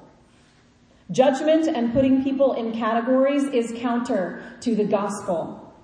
Judgment 1.10 1.66
and 1.66 1.92
putting 1.92 2.22
people 2.22 2.52
in 2.52 2.72
categories 2.72 3.44
is 3.44 3.72
counter 3.80 4.42
to 4.60 4.76
the 4.76 4.84
gospel. 4.84 5.74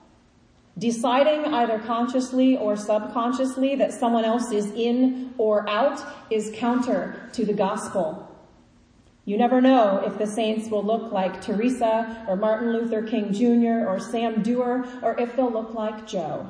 Deciding 0.78 1.52
either 1.52 1.78
consciously 1.80 2.56
or 2.56 2.76
subconsciously 2.76 3.75
that 3.76 3.92
someone 3.92 4.25
else 4.25 4.52
is 4.52 4.66
in 4.73 5.35
or 5.38 5.68
out 5.68 6.00
is 6.30 6.52
counter 6.54 7.28
to 7.33 7.45
the 7.45 7.54
gospel. 7.54 8.23
You 9.25 9.37
never 9.37 9.61
know 9.61 10.02
if 10.06 10.18
the 10.18 10.26
saints 10.26 10.71
will 10.71 10.85
look 10.85 11.11
like 11.11 11.42
Teresa 11.42 12.25
or 12.28 12.37
Martin 12.37 12.73
Luther 12.73 13.02
King 13.02 13.33
Jr. 13.33 13.88
or 13.88 13.99
Sam 13.99 14.42
Dewar 14.42 14.87
or 15.02 15.18
if 15.18 15.35
they'll 15.35 15.50
look 15.50 15.75
like 15.75 16.06
Joe. 16.06 16.49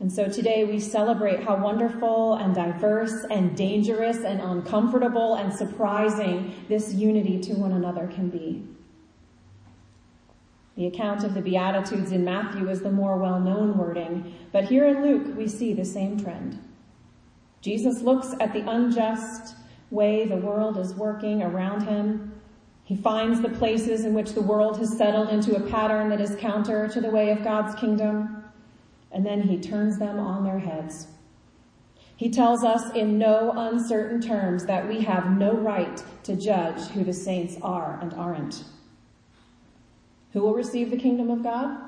And 0.00 0.10
so 0.10 0.28
today 0.28 0.64
we 0.64 0.80
celebrate 0.80 1.42
how 1.42 1.56
wonderful 1.56 2.34
and 2.34 2.54
diverse 2.54 3.24
and 3.30 3.54
dangerous 3.54 4.24
and 4.24 4.40
uncomfortable 4.40 5.34
and 5.34 5.52
surprising 5.52 6.54
this 6.68 6.94
unity 6.94 7.38
to 7.40 7.52
one 7.52 7.72
another 7.72 8.06
can 8.06 8.30
be. 8.30 8.64
The 10.76 10.86
account 10.86 11.22
of 11.24 11.34
the 11.34 11.42
Beatitudes 11.42 12.12
in 12.12 12.24
Matthew 12.24 12.70
is 12.70 12.80
the 12.80 12.90
more 12.90 13.18
well-known 13.18 13.76
wording, 13.76 14.34
but 14.52 14.64
here 14.64 14.86
in 14.86 15.02
Luke 15.02 15.36
we 15.36 15.46
see 15.46 15.74
the 15.74 15.84
same 15.84 16.18
trend. 16.18 16.58
Jesus 17.60 18.00
looks 18.00 18.34
at 18.40 18.54
the 18.54 18.66
unjust 18.66 19.54
way 19.90 20.24
the 20.24 20.36
world 20.36 20.78
is 20.78 20.94
working 20.94 21.42
around 21.42 21.82
him. 21.82 22.32
He 22.84 22.96
finds 22.96 23.42
the 23.42 23.50
places 23.50 24.06
in 24.06 24.14
which 24.14 24.32
the 24.32 24.40
world 24.40 24.78
has 24.78 24.96
settled 24.96 25.28
into 25.28 25.54
a 25.56 25.68
pattern 25.68 26.08
that 26.08 26.22
is 26.22 26.36
counter 26.36 26.88
to 26.88 27.00
the 27.02 27.10
way 27.10 27.30
of 27.30 27.44
God's 27.44 27.78
kingdom, 27.78 28.39
and 29.12 29.24
then 29.24 29.42
he 29.42 29.58
turns 29.58 29.98
them 29.98 30.18
on 30.18 30.44
their 30.44 30.58
heads. 30.58 31.08
He 32.16 32.30
tells 32.30 32.62
us 32.64 32.94
in 32.94 33.18
no 33.18 33.52
uncertain 33.56 34.20
terms 34.20 34.66
that 34.66 34.86
we 34.86 35.00
have 35.00 35.38
no 35.38 35.52
right 35.52 36.02
to 36.24 36.36
judge 36.36 36.80
who 36.90 37.02
the 37.02 37.14
saints 37.14 37.56
are 37.62 37.98
and 38.02 38.12
aren't. 38.12 38.64
Who 40.32 40.42
will 40.42 40.54
receive 40.54 40.90
the 40.90 40.98
kingdom 40.98 41.30
of 41.30 41.42
God? 41.42 41.78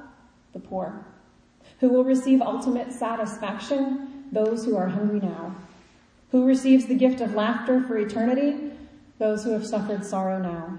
The 0.52 0.58
poor. 0.58 1.04
Who 1.80 1.90
will 1.90 2.04
receive 2.04 2.40
ultimate 2.40 2.92
satisfaction? 2.92 4.24
Those 4.32 4.64
who 4.64 4.76
are 4.76 4.88
hungry 4.88 5.20
now. 5.20 5.54
Who 6.30 6.46
receives 6.46 6.86
the 6.86 6.94
gift 6.94 7.20
of 7.20 7.34
laughter 7.34 7.82
for 7.82 7.98
eternity? 7.98 8.72
Those 9.18 9.44
who 9.44 9.50
have 9.50 9.66
suffered 9.66 10.04
sorrow 10.04 10.38
now. 10.38 10.78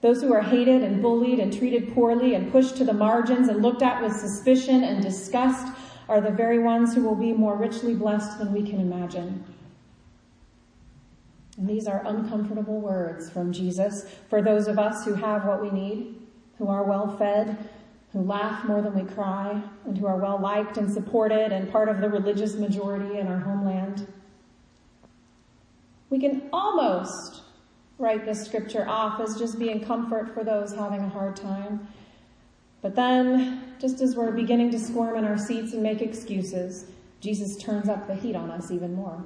Those 0.00 0.22
who 0.22 0.32
are 0.32 0.42
hated 0.42 0.82
and 0.82 1.02
bullied 1.02 1.38
and 1.38 1.52
treated 1.52 1.92
poorly 1.92 2.34
and 2.34 2.50
pushed 2.50 2.76
to 2.76 2.84
the 2.84 2.92
margins 2.92 3.48
and 3.48 3.62
looked 3.62 3.82
at 3.82 4.02
with 4.02 4.16
suspicion 4.16 4.82
and 4.82 5.02
disgust 5.02 5.72
are 6.08 6.20
the 6.20 6.30
very 6.30 6.58
ones 6.58 6.94
who 6.94 7.02
will 7.02 7.14
be 7.14 7.32
more 7.32 7.56
richly 7.56 7.94
blessed 7.94 8.38
than 8.38 8.52
we 8.52 8.62
can 8.62 8.80
imagine. 8.80 9.44
And 11.58 11.68
these 11.68 11.86
are 11.86 12.02
uncomfortable 12.06 12.80
words 12.80 13.28
from 13.30 13.52
Jesus 13.52 14.06
for 14.28 14.40
those 14.40 14.66
of 14.66 14.78
us 14.78 15.04
who 15.04 15.14
have 15.14 15.44
what 15.44 15.60
we 15.60 15.70
need 15.70 16.16
who 16.60 16.68
are 16.68 16.84
well 16.84 17.16
fed, 17.16 17.56
who 18.12 18.20
laugh 18.20 18.64
more 18.66 18.82
than 18.82 18.94
we 18.94 19.10
cry, 19.14 19.62
and 19.86 19.96
who 19.96 20.06
are 20.06 20.18
well 20.18 20.38
liked 20.38 20.76
and 20.76 20.92
supported 20.92 21.52
and 21.52 21.72
part 21.72 21.88
of 21.88 22.02
the 22.02 22.08
religious 22.08 22.54
majority 22.54 23.18
in 23.18 23.26
our 23.26 23.38
homeland. 23.38 24.06
We 26.10 26.18
can 26.18 26.42
almost 26.52 27.39
write 28.00 28.24
this 28.24 28.44
scripture 28.44 28.88
off 28.88 29.20
as 29.20 29.38
just 29.38 29.58
being 29.58 29.84
comfort 29.84 30.32
for 30.32 30.42
those 30.42 30.74
having 30.74 31.00
a 31.00 31.08
hard 31.08 31.36
time. 31.36 31.86
But 32.80 32.96
then, 32.96 33.74
just 33.78 34.00
as 34.00 34.16
we're 34.16 34.32
beginning 34.32 34.70
to 34.70 34.78
squirm 34.78 35.18
in 35.18 35.24
our 35.24 35.36
seats 35.36 35.74
and 35.74 35.82
make 35.82 36.00
excuses, 36.00 36.86
Jesus 37.20 37.58
turns 37.58 37.90
up 37.90 38.06
the 38.06 38.14
heat 38.14 38.34
on 38.34 38.50
us 38.50 38.70
even 38.70 38.94
more. 38.94 39.22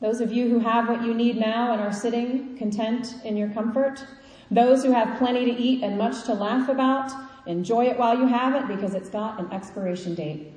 Those 0.00 0.20
of 0.20 0.32
you 0.32 0.48
who 0.48 0.58
have 0.58 0.88
what 0.88 1.04
you 1.04 1.14
need 1.14 1.38
now 1.38 1.72
and 1.72 1.80
are 1.80 1.92
sitting 1.92 2.56
content 2.56 3.14
in 3.24 3.36
your 3.36 3.48
comfort, 3.50 4.04
those 4.50 4.82
who 4.82 4.90
have 4.90 5.18
plenty 5.18 5.44
to 5.44 5.52
eat 5.52 5.84
and 5.84 5.98
much 5.98 6.24
to 6.24 6.34
laugh 6.34 6.68
about, 6.68 7.12
enjoy 7.46 7.86
it 7.86 7.98
while 7.98 8.16
you 8.16 8.26
have 8.26 8.54
it 8.54 8.66
because 8.66 8.94
it's 8.94 9.08
got 9.08 9.38
an 9.38 9.52
expiration 9.52 10.14
date. 10.14 10.52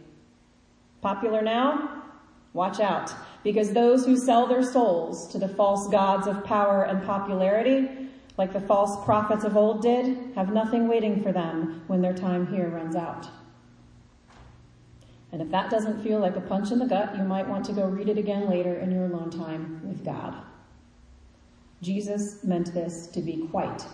Popular 1.01 1.41
now? 1.41 2.03
Watch 2.53 2.79
out, 2.79 3.13
because 3.43 3.71
those 3.71 4.05
who 4.05 4.17
sell 4.17 4.47
their 4.47 4.63
souls 4.63 5.27
to 5.31 5.37
the 5.37 5.47
false 5.47 5.87
gods 5.89 6.27
of 6.27 6.43
power 6.43 6.83
and 6.83 7.03
popularity, 7.03 8.09
like 8.37 8.53
the 8.53 8.61
false 8.61 9.03
prophets 9.03 9.43
of 9.43 9.57
old 9.57 9.81
did, 9.81 10.17
have 10.35 10.53
nothing 10.53 10.87
waiting 10.87 11.21
for 11.21 11.31
them 11.31 11.83
when 11.87 12.01
their 12.01 12.13
time 12.13 12.47
here 12.47 12.69
runs 12.69 12.95
out. 12.95 13.27
And 15.31 15.41
if 15.41 15.49
that 15.51 15.69
doesn't 15.69 16.03
feel 16.03 16.19
like 16.19 16.35
a 16.35 16.41
punch 16.41 16.71
in 16.71 16.79
the 16.79 16.85
gut, 16.85 17.15
you 17.17 17.23
might 17.23 17.47
want 17.47 17.65
to 17.65 17.73
go 17.73 17.85
read 17.85 18.09
it 18.09 18.17
again 18.17 18.49
later 18.49 18.75
in 18.75 18.91
your 18.91 19.05
alone 19.05 19.29
time 19.29 19.81
with 19.87 20.03
God. 20.03 20.35
Jesus 21.81 22.43
meant 22.43 22.73
this 22.73 23.07
to 23.07 23.21
be 23.21 23.47
quite 23.49 23.85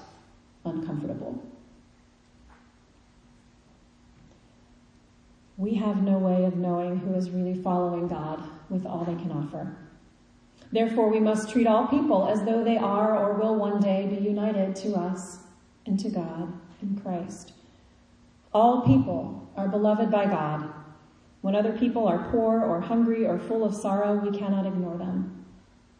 uncomfortable. 0.65 1.41
We 5.57 5.73
have 5.75 6.03
no 6.03 6.19
way 6.19 6.45
of 6.45 6.55
knowing 6.55 6.97
who 6.97 7.15
is 7.15 7.31
really 7.31 7.55
following 7.55 8.07
God 8.07 8.47
with 8.69 8.85
all 8.85 9.03
they 9.03 9.15
can 9.15 9.31
offer. 9.31 9.75
Therefore, 10.71 11.09
we 11.09 11.19
must 11.19 11.49
treat 11.49 11.65
all 11.65 11.87
people 11.87 12.27
as 12.27 12.43
though 12.43 12.63
they 12.63 12.77
are 12.77 13.17
or 13.17 13.33
will 13.33 13.55
one 13.55 13.79
day 13.81 14.05
be 14.05 14.23
united 14.23 14.75
to 14.77 14.93
us 14.93 15.39
and 15.87 15.99
to 15.99 16.09
God 16.09 16.53
in 16.81 16.99
Christ. 16.99 17.53
All 18.53 18.85
people 18.85 19.49
are 19.55 19.67
beloved 19.67 20.11
by 20.11 20.25
God. 20.25 20.71
When 21.41 21.55
other 21.55 21.75
people 21.75 22.07
are 22.07 22.29
poor 22.29 22.61
or 22.61 22.81
hungry 22.81 23.25
or 23.25 23.39
full 23.39 23.63
of 23.63 23.73
sorrow, 23.73 24.15
we 24.15 24.37
cannot 24.37 24.65
ignore 24.65 24.97
them. 24.97 25.45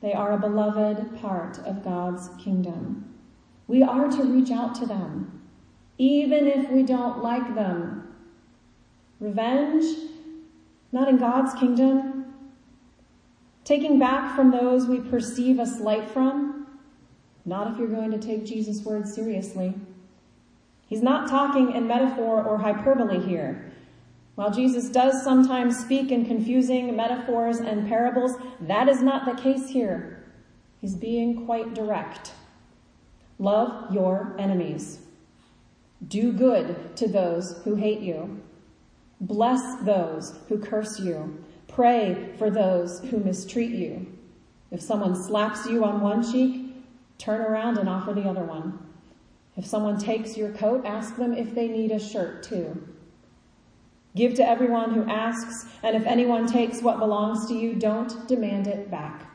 They 0.02 0.14
are 0.14 0.34
a 0.34 0.40
beloved 0.40 1.20
part 1.20 1.58
of 1.60 1.84
God's 1.84 2.30
kingdom. 2.38 3.16
We 3.68 3.82
are 3.82 4.08
to 4.08 4.24
reach 4.24 4.52
out 4.52 4.76
to 4.76 4.86
them, 4.86 5.42
even 5.98 6.46
if 6.46 6.70
we 6.70 6.84
don't 6.84 7.24
like 7.24 7.56
them. 7.56 8.07
Revenge? 9.20 9.84
Not 10.92 11.08
in 11.08 11.18
God's 11.18 11.54
kingdom. 11.60 12.26
Taking 13.64 14.00
back 14.00 14.36
from 14.36 14.52
those 14.52 14.88
we 14.88 15.00
perceive 15.00 15.60
a 15.60 15.66
slight 15.66 16.10
from? 16.10 16.68
Not 17.46 17.72
if 17.72 17.78
you're 17.78 17.88
going 17.88 18.12
to 18.12 18.18
take 18.18 18.46
Jesus' 18.46 18.84
words 18.84 19.14
seriously. 19.14 19.74
He's 20.88 21.02
not 21.02 21.30
talking 21.30 21.74
in 21.74 21.88
metaphor 21.88 22.44
or 22.44 22.58
hyperbole 22.58 23.20
here. 23.20 23.72
While 24.36 24.52
Jesus 24.52 24.90
does 24.90 25.24
sometimes 25.24 25.78
speak 25.80 26.12
in 26.12 26.26
confusing 26.26 26.96
metaphors 26.96 27.58
and 27.58 27.88
parables, 27.88 28.36
that 28.62 28.88
is 28.88 29.02
not 29.02 29.26
the 29.26 29.42
case 29.42 29.70
here. 29.70 30.24
He's 30.80 30.96
being 30.96 31.46
quite 31.46 31.74
direct. 31.74 32.34
Love 33.40 33.94
your 33.94 34.36
enemies. 34.40 35.00
Do 36.08 36.32
good 36.32 36.96
to 36.98 37.08
those 37.08 37.60
who 37.64 37.76
hate 37.76 38.00
you. 38.00 38.42
Bless 39.20 39.76
those 39.84 40.38
who 40.48 40.60
curse 40.60 41.00
you. 41.00 41.44
Pray 41.68 42.34
for 42.38 42.50
those 42.50 43.00
who 43.02 43.18
mistreat 43.18 43.72
you. 43.72 44.08
If 44.72 44.82
someone 44.82 45.16
slaps 45.16 45.66
you 45.66 45.84
on 45.84 46.02
one 46.02 46.30
cheek, 46.30 46.76
turn 47.18 47.42
around 47.42 47.78
and 47.78 47.90
offer 47.90 48.14
the 48.14 48.30
other 48.30 48.44
one. 48.44 48.80
If 49.56 49.66
someone 49.66 49.98
takes 49.98 50.38
your 50.38 50.52
coat, 50.52 50.86
ask 50.86 51.16
them 51.16 51.34
if 51.34 51.56
they 51.56 51.68
need 51.68 51.92
a 51.92 52.00
shirt 52.00 52.44
too. 52.44 52.88
Give 54.16 54.34
to 54.36 54.48
everyone 54.48 54.94
who 54.94 55.04
asks, 55.10 55.66
and 55.84 55.96
if 55.96 56.06
anyone 56.06 56.48
takes 56.48 56.82
what 56.82 57.00
belongs 57.00 57.48
to 57.48 57.56
you, 57.56 57.74
don't 57.76 58.28
demand 58.28 58.68
it 58.68 58.90
back. 58.90 59.32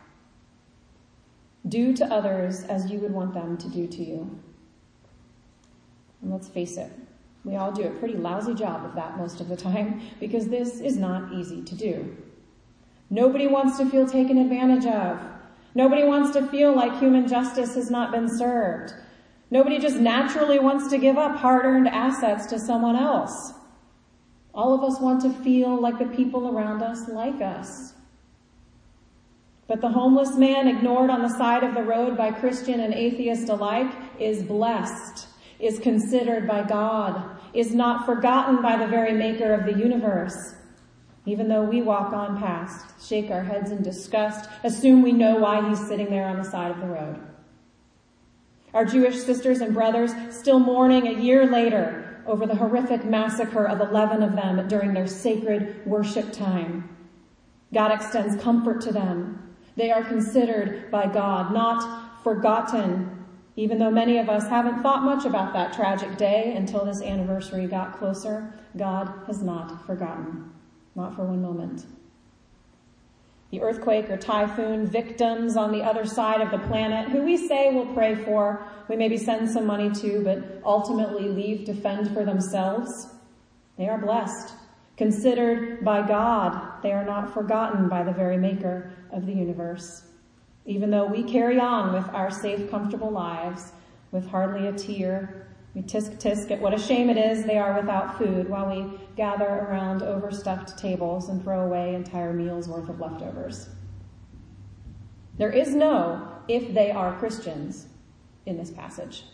Do 1.69 1.93
to 1.95 2.05
others 2.07 2.65
as 2.65 2.91
you 2.91 2.99
would 2.99 3.13
want 3.13 3.35
them 3.35 3.57
to 3.59 3.69
do 3.69 3.87
to 3.87 4.05
you. 4.05 4.41
And 6.21 6.33
let's 6.33 6.49
face 6.49 6.77
it, 6.77 6.91
we 7.45 7.57
all 7.57 7.73
do 7.73 7.83
a 7.83 7.91
pretty 7.91 8.17
lousy 8.17 8.55
job 8.55 8.85
of 8.85 8.95
that 8.95 9.17
most 9.17 9.41
of 9.41 9.49
the 9.49 9.57
time 9.57 10.01
because 10.21 10.49
this 10.49 10.81
is 10.81 10.97
not 10.97 11.33
easy 11.33 11.63
to 11.63 11.75
do. 11.75 12.17
Nobody 13.11 13.47
wants 13.47 13.79
to 13.79 13.91
feel 13.91 14.07
taken 14.07 14.39
advantage 14.39 14.87
of. 14.87 15.21
Nobody 15.75 16.05
wants 16.05 16.33
to 16.33 16.47
feel 16.49 16.75
like 16.75 16.99
human 16.99 17.27
justice 17.27 17.75
has 17.75 17.91
not 17.91 18.13
been 18.13 18.29
served. 18.29 18.95
Nobody 19.51 19.79
just 19.79 19.97
naturally 19.97 20.59
wants 20.59 20.89
to 20.89 20.99
give 20.99 21.19
up 21.19 21.37
hard-earned 21.37 21.89
assets 21.89 22.47
to 22.47 22.59
someone 22.59 22.97
else. 22.97 23.53
All 24.55 24.75
of 24.75 24.83
us 24.83 25.01
want 25.01 25.23
to 25.23 25.33
feel 25.43 25.81
like 25.81 25.99
the 25.99 26.15
people 26.17 26.49
around 26.49 26.83
us 26.83 27.09
like 27.09 27.41
us. 27.41 27.95
But 29.67 29.81
the 29.81 29.89
homeless 29.89 30.37
man 30.37 30.69
ignored 30.69 31.11
on 31.11 31.23
the 31.23 31.37
side 31.37 31.65
of 31.65 31.75
the 31.75 31.83
road 31.83 32.17
by 32.17 32.31
Christian 32.31 32.81
and 32.81 32.93
atheist 32.93 33.49
alike 33.49 33.91
is 34.19 34.43
blessed, 34.43 35.27
is 35.63 35.79
considered 35.79 36.47
by 36.47 36.65
God, 36.65 37.39
is 37.55 37.73
not 37.75 38.05
forgotten 38.05 38.61
by 38.61 38.77
the 38.77 38.87
very 38.87 39.13
maker 39.13 39.55
of 39.55 39.65
the 39.65 39.79
universe. 39.79 40.57
Even 41.25 41.49
though 41.49 41.63
we 41.63 41.81
walk 41.81 42.13
on 42.13 42.39
past, 42.39 42.85
shake 43.07 43.31
our 43.31 43.45
heads 43.45 43.71
in 43.71 43.83
disgust, 43.83 44.51
assume 44.65 45.03
we 45.03 45.13
know 45.13 45.37
why 45.37 45.67
he's 45.69 45.87
sitting 45.87 46.11
there 46.11 46.27
on 46.27 46.37
the 46.37 46.45
side 46.45 46.73
of 46.73 46.81
the 46.81 46.87
road. 46.87 47.21
Our 48.75 48.85
Jewish 48.85 49.19
sisters 49.19 49.61
and 49.61 49.73
brothers 49.73 50.13
still 50.31 50.59
mourning 50.59 51.07
a 51.07 51.21
year 51.21 51.47
later 51.47 52.23
over 52.27 52.45
the 52.45 52.57
horrific 52.57 53.05
massacre 53.05 53.67
of 53.67 53.81
11 53.81 54.23
of 54.23 54.35
them 54.35 54.67
during 54.67 54.93
their 54.93 55.07
sacred 55.07 55.87
worship 55.87 56.33
time. 56.33 56.89
God 57.73 57.93
extends 57.93 58.43
comfort 58.43 58.81
to 58.83 58.93
them. 58.93 59.55
They 59.77 59.91
are 59.91 60.03
considered 60.03 60.91
by 60.91 61.07
God, 61.07 61.53
not 61.53 62.23
forgotten, 62.25 63.22
even 63.57 63.79
though 63.79 63.91
many 63.91 64.19
of 64.19 64.29
us 64.29 64.49
haven't 64.49 64.83
thought 64.83 65.03
much 65.03 65.25
about 65.25 65.53
that 65.53 65.73
tragic 65.73 66.17
day 66.17 66.55
until 66.57 66.85
this 66.85 67.03
anniversary 67.03 67.67
got 67.67 67.99
closer. 67.99 68.53
God 68.77 69.13
has 69.27 69.43
not 69.43 69.87
forgotten. 69.87 70.51
Not 70.95 71.15
for 71.15 71.25
one 71.25 71.43
moment 71.43 71.85
the 73.53 73.61
earthquake 73.61 74.09
or 74.09 74.17
typhoon 74.17 74.87
victims 74.87 75.59
on 75.59 75.73
the 75.73 75.83
other 75.83 76.07
side 76.07 76.41
of 76.41 76.51
the 76.51 76.67
planet 76.67 77.11
who 77.11 77.23
we 77.23 77.37
say 77.37 77.73
we'll 77.73 77.93
pray 77.93 78.15
for, 78.15 78.67
we 78.89 78.97
maybe 78.97 79.19
send 79.19 79.49
some 79.49 79.67
money 79.67 79.91
to, 79.91 80.25
but 80.25 80.63
ultimately 80.65 81.29
leave 81.29 81.67
to 81.67 81.75
fend 81.75 82.13
for 82.15 82.25
themselves. 82.25 83.09
They 83.77 83.89
are 83.89 83.99
blessed, 83.99 84.55
considered 84.97 85.85
by 85.85 86.07
God. 86.09 86.83
They 86.83 86.93
are 86.93 87.05
not 87.05 87.35
forgotten 87.35 87.91
by 87.91 88.03
the 88.03 88.13
very 88.13 88.39
maker 88.39 88.91
of 89.13 89.27
the 89.27 89.35
universe. 89.35 90.03
Even 90.65 90.91
though 90.91 91.07
we 91.07 91.23
carry 91.23 91.59
on 91.59 91.93
with 91.93 92.09
our 92.15 92.31
safe, 92.31 92.71
comfortable 92.71 93.11
lives 93.11 93.73
with 94.11 94.27
hardly 94.29 94.69
a 94.69 94.73
tear 94.73 95.43
we 95.75 95.81
tisk 95.81 96.21
tisk 96.21 96.51
at 96.51 96.61
what 96.61 96.75
a 96.75 96.79
shame 96.79 97.09
it 97.09 97.17
is 97.17 97.45
they 97.45 97.57
are 97.57 97.81
without 97.81 98.19
food 98.19 98.49
while 98.49 98.69
we 98.69 98.99
gather 99.17 99.49
around 99.49 100.03
overstuffed 100.03 100.77
tables 100.77 101.31
and 101.31 101.43
throw 101.43 101.65
away 101.65 101.95
entire 101.95 102.35
meals 102.35 102.69
worth 102.69 102.91
of 102.91 103.01
leftovers. 103.01 103.71
There 105.39 105.51
is 105.51 105.75
no 105.75 106.29
if 106.47 106.75
they 106.75 106.91
are 106.91 107.19
Christians 107.19 107.87
in 108.45 108.59
this 108.59 108.71
passage. 108.71 109.25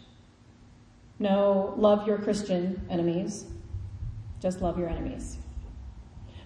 No, 1.19 1.75
love 1.77 2.07
your 2.07 2.19
Christian 2.19 2.87
enemies. 2.88 3.47
Just 4.41 4.61
love 4.61 4.79
your 4.79 4.88
enemies. 4.88 5.38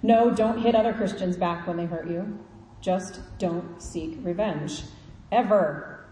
No, 0.03 0.31
don't 0.31 0.63
hit 0.63 0.75
other 0.75 0.95
Christians 0.95 1.37
back 1.37 1.67
when 1.67 1.77
they 1.77 1.85
hurt 1.85 2.09
you. 2.09 2.39
Just 2.83 3.21
don't 3.39 3.81
seek 3.81 4.19
revenge. 4.23 4.83
Ever. 5.31 6.05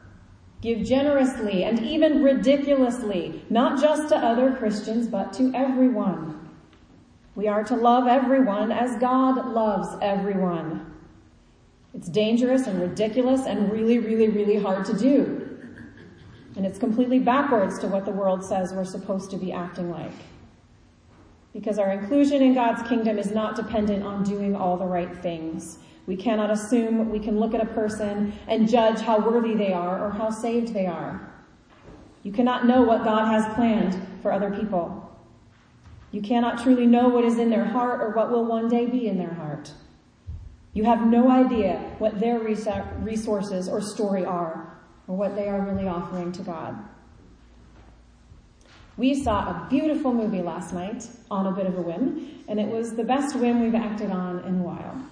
Give 0.63 0.83
generously 0.83 1.65
and 1.65 1.81
even 1.81 2.23
ridiculously, 2.23 3.45
not 3.51 3.81
just 3.81 4.09
to 4.11 4.17
other 4.17 4.55
Christians, 4.55 5.09
but 5.09 5.33
to 5.35 5.53
everyone. 5.55 6.49
We 7.35 7.49
are 7.49 7.65
to 7.65 7.75
love 7.75 8.07
everyone 8.07 8.71
as 8.71 8.99
God 9.01 9.53
loves 9.53 9.89
everyone. 10.01 10.95
It's 11.93 12.09
dangerous 12.09 12.67
and 12.67 12.81
ridiculous 12.81 13.47
and 13.47 13.73
really, 13.73 13.99
really, 13.99 14.29
really 14.29 14.57
hard 14.57 14.85
to 14.87 14.97
do. 14.97 15.47
And 16.57 16.65
it's 16.65 16.79
completely 16.79 17.19
backwards 17.19 17.79
to 17.81 17.89
what 17.89 18.05
the 18.05 18.11
world 18.11 18.45
says 18.45 18.73
we're 18.73 18.85
supposed 18.85 19.31
to 19.31 19.37
be 19.37 19.53
acting 19.53 19.91
like. 19.91 20.13
Because 21.53 21.79
our 21.79 21.91
inclusion 21.91 22.43
in 22.43 22.55
God's 22.55 22.87
kingdom 22.89 23.19
is 23.19 23.33
not 23.33 23.57
dependent 23.57 24.05
on 24.05 24.23
doing 24.23 24.55
all 24.55 24.77
the 24.77 24.87
right 24.87 25.17
things. 25.19 25.79
We 26.11 26.17
cannot 26.17 26.51
assume 26.51 27.09
we 27.11 27.21
can 27.21 27.39
look 27.39 27.55
at 27.55 27.63
a 27.63 27.67
person 27.67 28.33
and 28.49 28.69
judge 28.69 28.99
how 28.99 29.21
worthy 29.21 29.55
they 29.55 29.73
are 29.73 30.05
or 30.05 30.11
how 30.11 30.29
saved 30.29 30.75
they 30.75 30.87
are. 30.87 31.33
You 32.25 32.33
cannot 32.33 32.67
know 32.67 32.83
what 32.83 33.05
God 33.05 33.27
has 33.27 33.55
planned 33.55 33.97
for 34.21 34.33
other 34.33 34.51
people. 34.51 35.09
You 36.11 36.21
cannot 36.21 36.65
truly 36.65 36.85
know 36.85 37.11
what 37.11 37.25
is 37.25 37.39
in 37.39 37.49
their 37.49 37.65
heart 37.65 38.01
or 38.01 38.11
what 38.11 38.29
will 38.29 38.45
one 38.45 38.69
day 38.69 38.87
be 38.87 39.07
in 39.07 39.19
their 39.19 39.33
heart. 39.35 39.71
You 40.73 40.83
have 40.83 41.07
no 41.07 41.31
idea 41.31 41.79
what 41.99 42.19
their 42.19 42.41
resources 42.41 43.69
or 43.69 43.81
story 43.81 44.25
are 44.25 44.77
or 45.07 45.17
what 45.17 45.37
they 45.37 45.47
are 45.47 45.61
really 45.61 45.87
offering 45.87 46.33
to 46.33 46.43
God. 46.43 46.77
We 48.97 49.15
saw 49.15 49.43
a 49.43 49.69
beautiful 49.71 50.13
movie 50.13 50.43
last 50.43 50.75
night 50.75 51.07
on 51.31 51.47
a 51.47 51.53
bit 51.53 51.67
of 51.67 51.79
a 51.79 51.83
whim, 51.83 52.43
and 52.49 52.59
it 52.59 52.67
was 52.67 52.97
the 52.97 53.05
best 53.05 53.37
whim 53.37 53.63
we've 53.63 53.77
acted 53.77 54.11
on 54.11 54.41
in 54.41 54.59
a 54.59 54.63
while. 54.65 55.10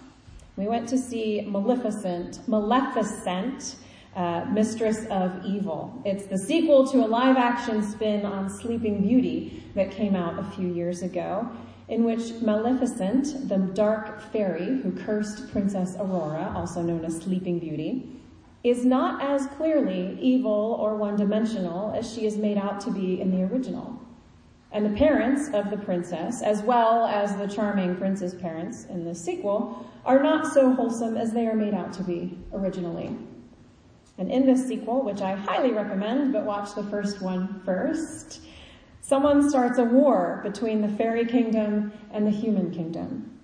We 0.59 0.67
went 0.67 0.89
to 0.89 0.99
see 0.99 1.43
Maleficent, 1.47 2.41
Maleficent, 2.49 3.77
uh, 4.17 4.45
Mistress 4.51 5.07
of 5.07 5.45
Evil. 5.45 6.03
It's 6.05 6.27
the 6.27 6.37
sequel 6.37 6.85
to 6.89 6.99
a 6.99 7.07
live 7.07 7.37
action 7.37 7.81
spin 7.89 8.27
on 8.27 8.51
Sleeping 8.51 9.01
Beauty 9.01 9.63
that 9.77 9.93
came 9.93 10.17
out 10.17 10.37
a 10.37 10.43
few 10.57 10.67
years 10.67 11.03
ago, 11.03 11.49
in 11.87 12.03
which 12.03 12.43
Maleficent, 12.43 13.49
the 13.49 13.59
dark 13.59 14.21
fairy 14.33 14.81
who 14.83 14.91
cursed 14.91 15.49
Princess 15.53 15.95
Aurora, 15.97 16.53
also 16.57 16.83
known 16.83 17.05
as 17.05 17.19
Sleeping 17.19 17.61
Beauty, 17.61 18.11
is 18.65 18.85
not 18.85 19.23
as 19.23 19.47
clearly 19.47 20.19
evil 20.21 20.77
or 20.81 20.97
one-dimensional 20.97 21.95
as 21.97 22.13
she 22.13 22.27
is 22.27 22.37
made 22.37 22.59
out 22.59 22.81
to 22.81 22.91
be 22.91 23.21
in 23.21 23.31
the 23.31 23.45
original. 23.45 23.97
And 24.71 24.85
the 24.85 24.99
parents 24.99 25.49
of 25.55 25.71
the 25.71 25.79
princess, 25.79 26.43
as 26.43 26.63
well 26.63 27.07
as 27.07 27.35
the 27.37 27.47
charming 27.47 27.97
prince's 27.97 28.35
parents 28.35 28.85
in 28.85 29.05
the 29.05 29.15
sequel, 29.15 29.91
are 30.05 30.23
not 30.23 30.53
so 30.53 30.75
wholesome 30.75 31.17
as 31.17 31.33
they 31.33 31.47
are 31.47 31.55
made 31.55 31.73
out 31.75 31.93
to 31.95 32.03
be 32.03 32.39
originally. 32.53 33.17
And 34.19 34.31
in 34.31 34.45
this 34.45 34.67
sequel, 34.67 35.03
which 35.03 35.23
I 35.23 35.37
highly 35.37 35.73
recommend, 35.73 36.33
but 36.33 36.45
watch 36.45 36.75
the 36.75 36.83
first 36.85 37.23
one 37.23 37.63
first, 37.65 38.41
someone 39.01 39.49
starts 39.49 39.79
a 39.79 39.85
war 39.85 40.41
between 40.43 40.83
the 40.83 40.97
fairy 40.97 41.25
kingdom 41.25 41.93
and 42.13 42.27
the 42.27 42.31
human 42.31 42.71
kingdom. 42.71 43.39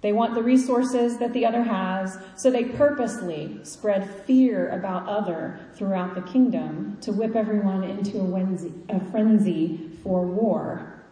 They 0.00 0.12
want 0.12 0.34
the 0.34 0.42
resources 0.42 1.18
that 1.18 1.32
the 1.32 1.46
other 1.46 1.62
has, 1.62 2.18
so 2.36 2.50
they 2.50 2.64
purposely 2.64 3.58
spread 3.62 4.10
fear 4.26 4.70
about 4.70 5.08
other 5.08 5.58
throughout 5.74 6.14
the 6.14 6.20
kingdom 6.20 6.98
to 7.00 7.12
whip 7.12 7.36
everyone 7.36 7.84
into 7.84 8.18
a, 8.18 8.96
a 8.96 9.00
frenzy 9.10 9.93
for 10.04 10.24
war. 10.24 11.02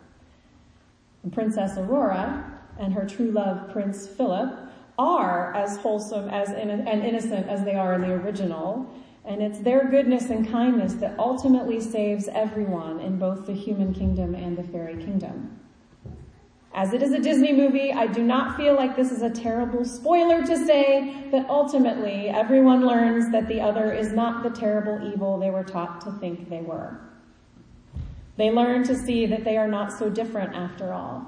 And 1.25 1.33
Princess 1.33 1.77
Aurora 1.77 2.61
and 2.79 2.95
her 2.95 3.07
true 3.07 3.33
love, 3.33 3.73
Prince 3.73 4.07
Philip, 4.07 4.57
are 4.99 5.55
as 5.55 5.79
wholesome 5.79 6.29
as 6.29 6.51
in, 6.51 6.71
and 6.71 7.03
innocent 7.03 7.49
as 7.49 7.65
they 7.65 7.75
are 7.75 7.95
in 7.95 8.03
the 8.03 8.13
original. 8.13 8.89
And 9.25 9.43
it's 9.43 9.59
their 9.61 9.89
goodness 9.89 10.31
and 10.31 10.49
kindness 10.49 10.95
that 10.95 11.19
ultimately 11.19 11.81
saves 11.81 12.29
everyone 12.29 13.01
in 13.01 13.19
both 13.19 13.47
the 13.47 13.53
human 13.53 13.95
kingdom 13.95 14.35
and 14.35 14.57
the 14.57 14.65
fairy 14.65 14.97
kingdom. 15.03 15.59
As 16.75 16.95
it 16.95 17.03
is 17.03 17.13
a 17.13 17.21
Disney 17.21 17.53
movie, 17.53 17.93
I 17.93 18.07
do 18.07 18.23
not 18.23 18.57
feel 18.57 18.75
like 18.75 18.97
this 18.97 19.13
is 19.13 19.23
a 19.23 19.29
terrible 19.29 19.85
spoiler 19.85 20.45
to 20.45 20.67
say 20.67 21.29
that 21.31 21.49
ultimately 21.51 22.31
everyone 22.31 22.87
learns 22.87 23.31
that 23.31 23.47
the 23.47 23.61
other 23.61 23.93
is 23.93 24.13
not 24.13 24.43
the 24.43 24.51
terrible 24.51 25.13
evil 25.13 25.39
they 25.39 25.51
were 25.51 25.65
taught 25.65 26.01
to 26.03 26.13
think 26.13 26.49
they 26.49 26.63
were. 26.63 26.99
They 28.37 28.51
learn 28.51 28.83
to 28.85 28.97
see 28.97 29.27
that 29.27 29.45
they 29.45 29.57
are 29.57 29.69
not 29.69 29.93
so 29.93 30.09
different 30.09 30.55
after 30.55 30.93
all, 30.93 31.27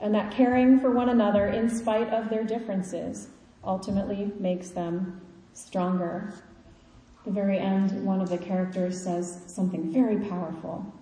and 0.00 0.14
that 0.14 0.32
caring 0.32 0.80
for 0.80 0.90
one 0.90 1.10
another 1.10 1.48
in 1.48 1.68
spite 1.68 2.08
of 2.08 2.30
their 2.30 2.44
differences 2.44 3.28
ultimately 3.62 4.32
makes 4.38 4.70
them 4.70 5.20
stronger. 5.52 6.32
the 7.24 7.32
very 7.32 7.58
end, 7.58 8.04
one 8.04 8.20
of 8.20 8.28
the 8.28 8.38
characters 8.38 9.02
says 9.02 9.42
something 9.46 9.92
very 9.92 10.16
powerful. 10.28 10.94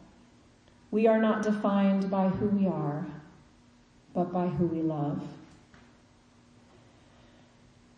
We 0.90 1.06
are 1.06 1.18
not 1.18 1.42
defined 1.42 2.10
by 2.10 2.28
who 2.28 2.46
we 2.46 2.66
are, 2.66 3.06
but 4.14 4.32
by 4.32 4.48
who 4.48 4.66
we 4.66 4.80
love. 4.80 5.22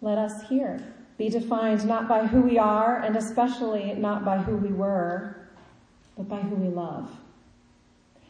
Let 0.00 0.18
us 0.18 0.48
here 0.48 0.94
be 1.18 1.28
defined 1.28 1.86
not 1.86 2.08
by 2.08 2.26
who 2.26 2.42
we 2.42 2.58
are, 2.58 2.96
and 2.98 3.16
especially 3.16 3.94
not 3.94 4.24
by 4.24 4.38
who 4.38 4.56
we 4.56 4.72
were, 4.72 5.36
but 6.16 6.28
by 6.28 6.40
who 6.40 6.56
we 6.56 6.68
love. 6.68 7.10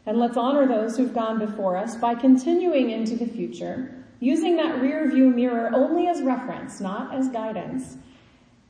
And 0.06 0.18
let's 0.18 0.36
honor 0.36 0.66
those 0.68 0.96
who've 0.96 1.12
gone 1.12 1.38
before 1.38 1.76
us 1.76 1.96
by 1.96 2.14
continuing 2.14 2.90
into 2.90 3.16
the 3.16 3.26
future, 3.26 4.04
using 4.20 4.56
that 4.56 4.80
rear 4.80 5.10
view 5.10 5.28
mirror 5.28 5.70
only 5.74 6.06
as 6.06 6.22
reference, 6.22 6.80
not 6.80 7.12
as 7.12 7.28
guidance. 7.28 7.96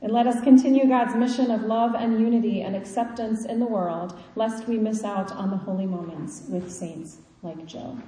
And 0.01 0.13
let 0.13 0.27
us 0.27 0.43
continue 0.43 0.89
God's 0.89 1.15
mission 1.15 1.51
of 1.51 1.63
love 1.63 1.95
and 1.95 2.21
unity 2.21 2.63
and 2.63 2.75
acceptance 2.75 3.45
in 3.45 3.61
the 3.61 3.67
world, 3.67 4.19
lest 4.35 4.67
we 4.67 4.79
miss 4.79 5.05
out 5.05 5.31
on 5.33 5.51
the 5.51 5.57
holy 5.57 5.87
moments 5.87 6.45
with 6.49 6.73
saints 6.73 7.19
like 7.43 7.67
Joe. 7.67 7.99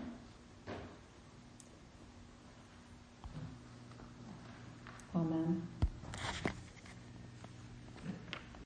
Amen. 5.15 5.63